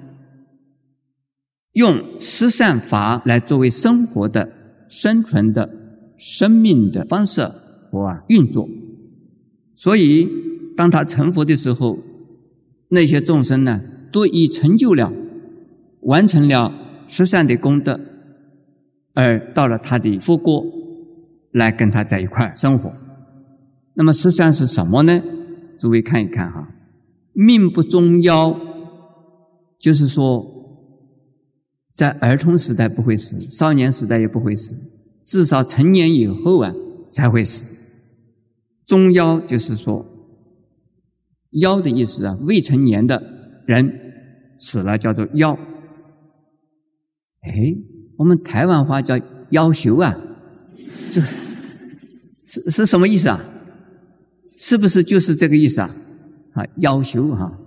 [1.71, 4.53] 用十善法来作为生活的、
[4.87, 5.84] 生存的、
[6.17, 7.45] 生命的方式
[7.91, 8.69] 和运作，
[9.75, 10.27] 所以。
[10.77, 11.99] 当他成佛的时候，
[12.89, 15.09] 那些众生呢，都已成就了，
[16.01, 16.73] 完成了
[17.07, 17.97] 十善的功德，
[19.13, 20.65] 而到了他的佛国，
[21.53, 22.91] 来跟他在一块生活。
[23.93, 25.23] 那么十善是什么呢？
[25.79, 26.75] 诸位看一看哈，
[27.31, 28.53] 命不中夭，
[29.79, 30.45] 就是说，
[31.93, 34.75] 在儿童时代不会死，少年时代也不会死，
[35.25, 36.73] 至少成年以后啊
[37.09, 37.75] 才会死。
[38.85, 40.05] 中夭就是说。
[41.61, 43.23] 夭的意思啊，未成年的
[43.65, 43.89] 人
[44.59, 45.57] 死了叫做夭。
[47.39, 47.53] 哎，
[48.17, 49.15] 我们台湾话叫
[49.51, 50.17] 夭寿啊，
[51.07, 51.23] 是
[52.45, 53.39] 是是什么意思啊？
[54.57, 55.95] 是不是就是这个意思啊？
[56.55, 57.57] 啊，夭寿哈，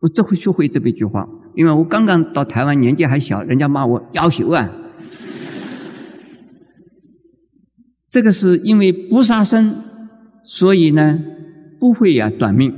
[0.00, 4.68] 我这回学会这么一句话：因为我刚刚到台湾，年纪还小，人家骂我夭寿啊。
[8.08, 9.74] 这个是因为不杀生，
[10.44, 11.20] 所以呢
[11.78, 12.74] 不会呀短命。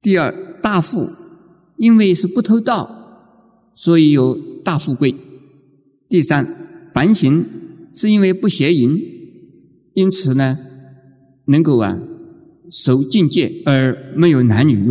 [0.00, 1.08] 第二，大富，
[1.76, 5.14] 因为是不偷盗，所以有大富贵。
[6.08, 6.46] 第三，
[6.94, 7.44] 凡行
[7.92, 8.98] 是因为不邪淫，
[9.94, 10.58] 因此呢
[11.46, 11.98] 能够啊
[12.70, 14.90] 守境界而没有男女欲。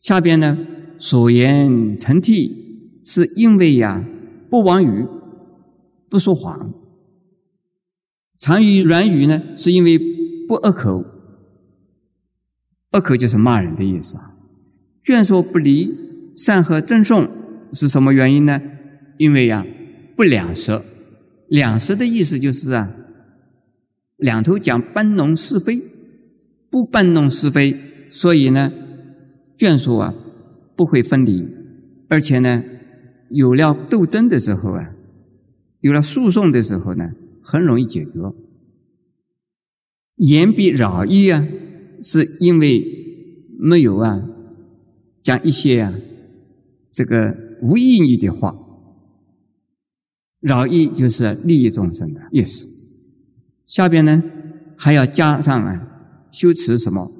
[0.00, 0.58] 下边呢
[0.98, 4.04] 所言成替，是因为呀
[4.48, 5.06] 不妄语，
[6.08, 6.72] 不说谎。
[8.38, 9.98] 常于软语呢，是因为
[10.46, 11.04] 不恶口，
[12.92, 14.36] 恶口就是骂人的意思啊。
[15.02, 15.92] 劝说不离，
[16.36, 17.28] 善和赠送
[17.72, 18.60] 是什么原因呢？
[19.18, 19.66] 因为呀，
[20.16, 20.84] 不两舌，
[21.48, 22.94] 两舌的意思就是啊，
[24.16, 25.82] 两头讲搬弄是非，
[26.70, 27.76] 不搬弄是非，
[28.08, 28.72] 所以呢，
[29.56, 30.14] 眷属啊
[30.76, 31.48] 不会分离，
[32.08, 32.62] 而且呢，
[33.30, 34.92] 有了斗争的时候啊，
[35.80, 37.10] 有了诉讼的时候呢。
[37.50, 38.10] 很容易解决。
[40.16, 41.48] 言必扰意啊，
[42.02, 42.84] 是因为
[43.58, 44.22] 没有啊
[45.22, 45.94] 讲一些啊
[46.92, 48.54] 这个无意义的话。
[50.40, 52.68] 扰意就是利益众生的意思。
[53.64, 54.22] 下边呢
[54.76, 57.10] 还要加上啊修持什么？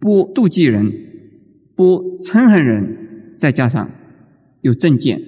[0.00, 0.92] 不妒忌人，
[1.76, 3.88] 不嗔恨人，再加上
[4.62, 5.22] 有正见。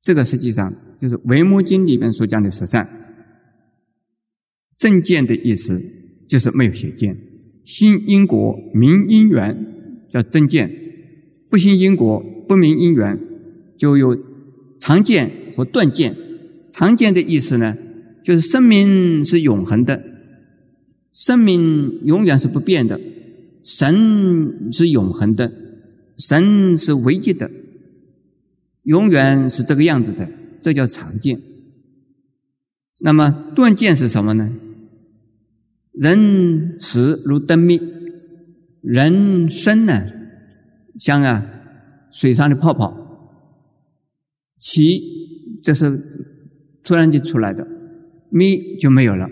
[0.00, 0.72] 这个实际上。
[1.00, 2.86] 就是《维摩经》里面所讲的十善，
[4.76, 5.80] 正见的意思
[6.28, 7.16] 就是没有邪见，
[7.64, 9.66] 信因果明因缘
[10.10, 10.70] 叫正见，
[11.48, 13.18] 不信因果不明因缘
[13.78, 14.14] 就有
[14.78, 16.14] 常见和断见。
[16.70, 17.76] 常见的意思呢，
[18.22, 20.04] 就是生命是永恒的，
[21.12, 23.00] 生命永远是不变的，
[23.64, 25.50] 神是永恒的，
[26.18, 27.50] 神是唯一的，
[28.82, 30.30] 永远是这个样子的。
[30.60, 31.40] 这叫常见。
[32.98, 34.50] 那么断见是什么呢？
[35.92, 37.80] 人死如灯灭，
[38.80, 40.04] 人生呢
[40.98, 41.44] 像啊
[42.10, 42.94] 水上的泡泡，
[44.58, 45.00] 起
[45.62, 45.98] 这是
[46.82, 47.66] 突然间出来的，
[48.30, 49.28] 灭就没有了。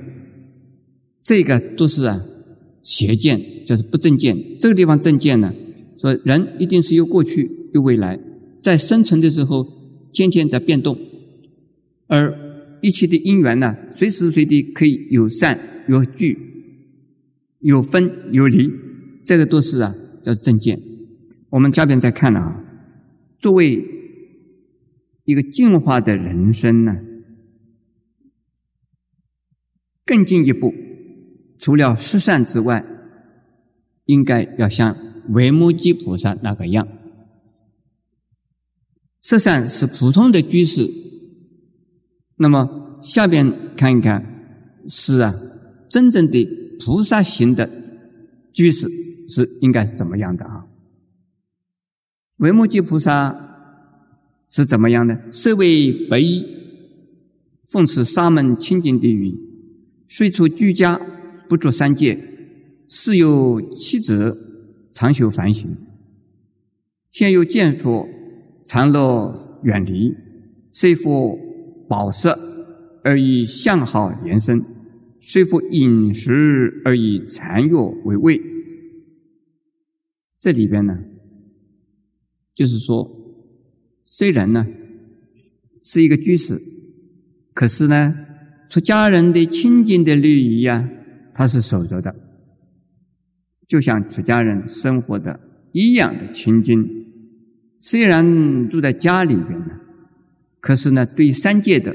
[1.22, 2.24] 这个都是啊
[2.82, 4.58] 邪见，就是不正见。
[4.58, 5.54] 这个地方正见呢，
[5.96, 8.18] 说人一定是有过去有未来，
[8.60, 9.66] 在生存的时候
[10.12, 10.98] 天天在变动。
[12.08, 16.38] 而一切的因缘呢，随时随地可以有善有聚，
[17.60, 18.70] 有分有离，
[19.24, 20.80] 这个都是啊叫正见。
[21.50, 22.64] 我们下边再看了啊，
[23.38, 23.84] 作为
[25.24, 26.96] 一个进化的人生呢，
[30.06, 30.74] 更进一步，
[31.58, 32.86] 除了十善之外，
[34.06, 34.96] 应该要像
[35.30, 36.88] 维摩诘菩萨那个样。
[39.22, 41.07] 十善是普通的居士。
[42.38, 44.24] 那么下边看一看，
[44.86, 45.34] 是啊，
[45.88, 47.68] 真正的菩萨行的
[48.52, 48.88] 居士
[49.28, 50.66] 是应该是怎么样的啊？
[52.36, 53.34] 维摩诘菩萨
[54.48, 55.20] 是怎么样的？
[55.32, 56.46] 身为白衣，
[57.62, 59.34] 奉持沙门清净的语，
[60.06, 61.00] 虽处居家，
[61.48, 62.18] 不着三界，
[62.88, 65.76] 是有妻子，常修梵行，
[67.10, 68.08] 现有见所，
[68.64, 70.14] 常乐远离，
[70.70, 71.47] 虽复。
[71.88, 72.28] 饱食
[73.02, 74.62] 而以相好延伸，
[75.20, 78.40] 虽复饮食而以禅药为味。
[80.36, 80.98] 这里边呢，
[82.54, 83.10] 就是说，
[84.04, 84.66] 虽然呢
[85.82, 86.60] 是一个居士，
[87.54, 88.14] 可是呢，
[88.68, 90.88] 出家人的清净的律仪呀，
[91.34, 92.14] 他是守着的，
[93.66, 95.40] 就像出家人生活的
[95.72, 96.86] 一样的清净。
[97.78, 99.80] 虽然住在家里边呢。
[100.60, 101.94] 可是呢，对三界的，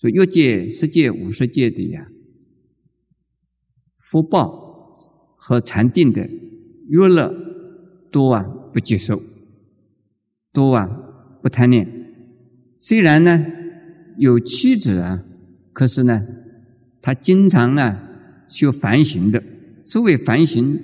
[0.00, 2.08] 说欲界、十界、五十界的呀，
[3.96, 6.28] 福报和禅定的
[6.88, 7.34] 娱乐，
[8.12, 9.22] 多啊不接受，
[10.52, 10.86] 多啊
[11.42, 11.88] 不贪恋。
[12.78, 13.46] 虽然呢
[14.18, 15.24] 有妻子啊，
[15.72, 16.26] 可是呢，
[17.00, 19.42] 他经常啊修梵行的。
[19.86, 20.78] 所谓梵行，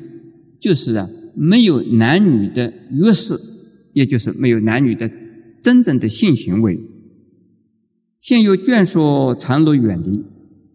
[0.59, 3.35] 就是啊没有男女的约誓，
[3.93, 5.11] 也就是没有男女的。
[5.65, 6.79] 真正的性行为，
[8.21, 10.23] 现有眷属常乐远离。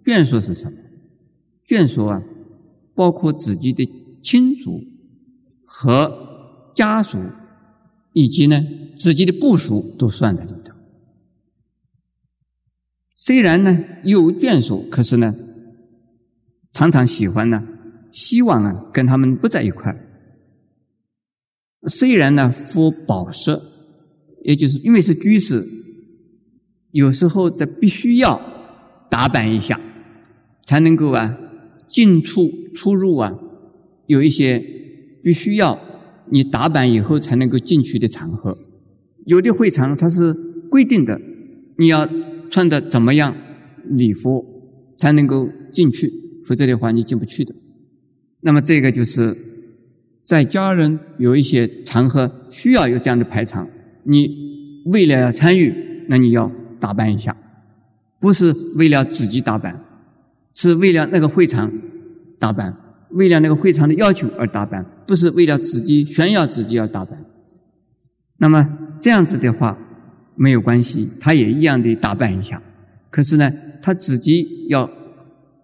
[0.04, 0.78] 眷属是什么？
[1.64, 2.24] 眷属啊，
[2.96, 3.88] 包括自己的
[4.24, 4.82] 亲属
[5.64, 7.20] 和家属，
[8.14, 8.66] 以及呢
[8.98, 10.74] 自己的部属都算在里头。
[13.16, 15.36] 虽然呢有眷属，可是呢
[16.72, 17.64] 常常喜欢呢，
[18.12, 19.96] 希望啊跟他们不在一块
[21.84, 23.60] 虽然呢敷宝石，
[24.44, 25.66] 也就是因为是居士，
[26.92, 28.40] 有时候这必须要
[29.10, 29.80] 打扮一下，
[30.66, 31.38] 才能够啊
[31.88, 33.34] 进出出入啊
[34.08, 34.64] 有一些
[35.22, 35.80] 必须要
[36.32, 38.58] 你打扮以后才能够进去的场合。
[39.26, 40.34] 有的会场它是
[40.70, 41.20] 规定的，
[41.78, 42.10] 你要
[42.50, 43.36] 穿的怎么样
[43.88, 44.44] 礼服
[44.98, 46.12] 才能够进去，
[46.44, 47.54] 否则的话你进不去的。
[48.42, 49.36] 那么这个就是
[50.24, 53.68] 在家人有一些场合需要有这样的排场，
[54.04, 57.36] 你为了要参与，那你要打扮一下，
[58.20, 59.84] 不是为了自己打扮，
[60.54, 61.72] 是为了那个会场
[62.38, 62.76] 打扮，
[63.12, 67.26] 为了那个会场的要求而打扮，不是为了自己炫耀自己而打扮。
[68.38, 69.78] 那么这样子的话
[70.36, 72.62] 没有关系，他也一样的打扮一下，
[73.10, 74.90] 可是呢，他自己要。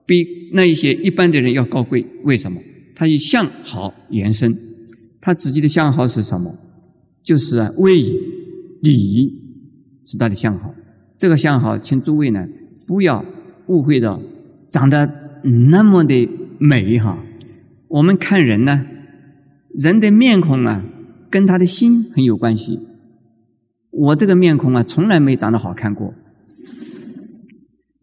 [0.07, 2.61] 比那一些一般的人要高贵，为什么？
[2.93, 4.55] 他以相好延伸，
[5.19, 6.55] 他自己的相好是什么？
[7.25, 8.13] 就是啊，威仪、
[8.81, 9.33] 礼仪
[10.05, 10.73] 是他的相好。
[11.17, 12.47] 这个相好，请诸位呢
[12.85, 13.25] 不要
[13.67, 14.21] 误会到
[14.69, 17.21] 长得那么的美哈。
[17.87, 18.85] 我们看人呢，
[19.73, 20.85] 人的面孔啊，
[21.29, 22.79] 跟他的心很有关系。
[23.89, 26.13] 我这个面孔啊，从来没长得好看过，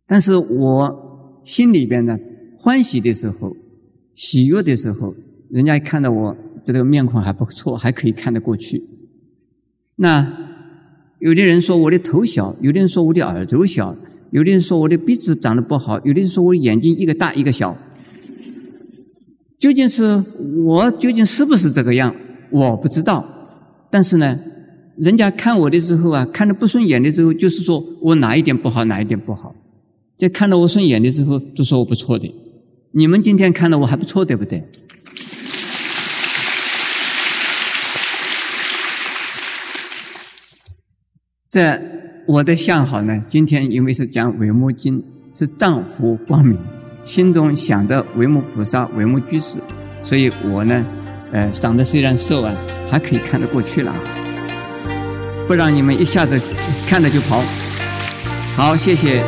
[0.06, 1.10] 但是我。
[1.44, 2.16] 心里边呢，
[2.56, 3.56] 欢喜的时候，
[4.14, 5.12] 喜悦的时候，
[5.50, 8.80] 人家看到我这个面孔还不错，还可以看得过去。
[10.02, 10.26] 那
[11.20, 13.96] 有的人说我的头小，有的人说我的耳朵小，
[14.32, 17.76] 有的人说我的鼻子长得不好，有的人说我眼睛一个大一个小。
[19.60, 20.20] 究竟是
[20.64, 22.16] 我究竟是不是这个样？
[22.50, 23.24] 我不知道。
[23.92, 24.36] 但是呢，
[24.96, 29.54] 人家看我的时候啊，看的不顺眼的时候，就是说我哪一点不好，哪一点不好。
[30.16, 32.28] 在看到我顺眼的时候，都说我不错的。
[32.90, 34.64] 你们今天看到我还不错，对不对？
[41.52, 41.78] 这
[42.24, 43.22] 我的相好呢？
[43.28, 46.56] 今天因为是讲维摩经，是丈夫光明，
[47.04, 49.58] 心中想的维摩菩萨、维摩居士，
[50.00, 50.82] 所以我呢，
[51.30, 52.54] 呃，长得虽然瘦啊，
[52.90, 53.94] 还可以看得过去了，
[55.46, 56.40] 不让你们一下子
[56.86, 57.42] 看着就跑。
[58.56, 59.22] 好，谢谢。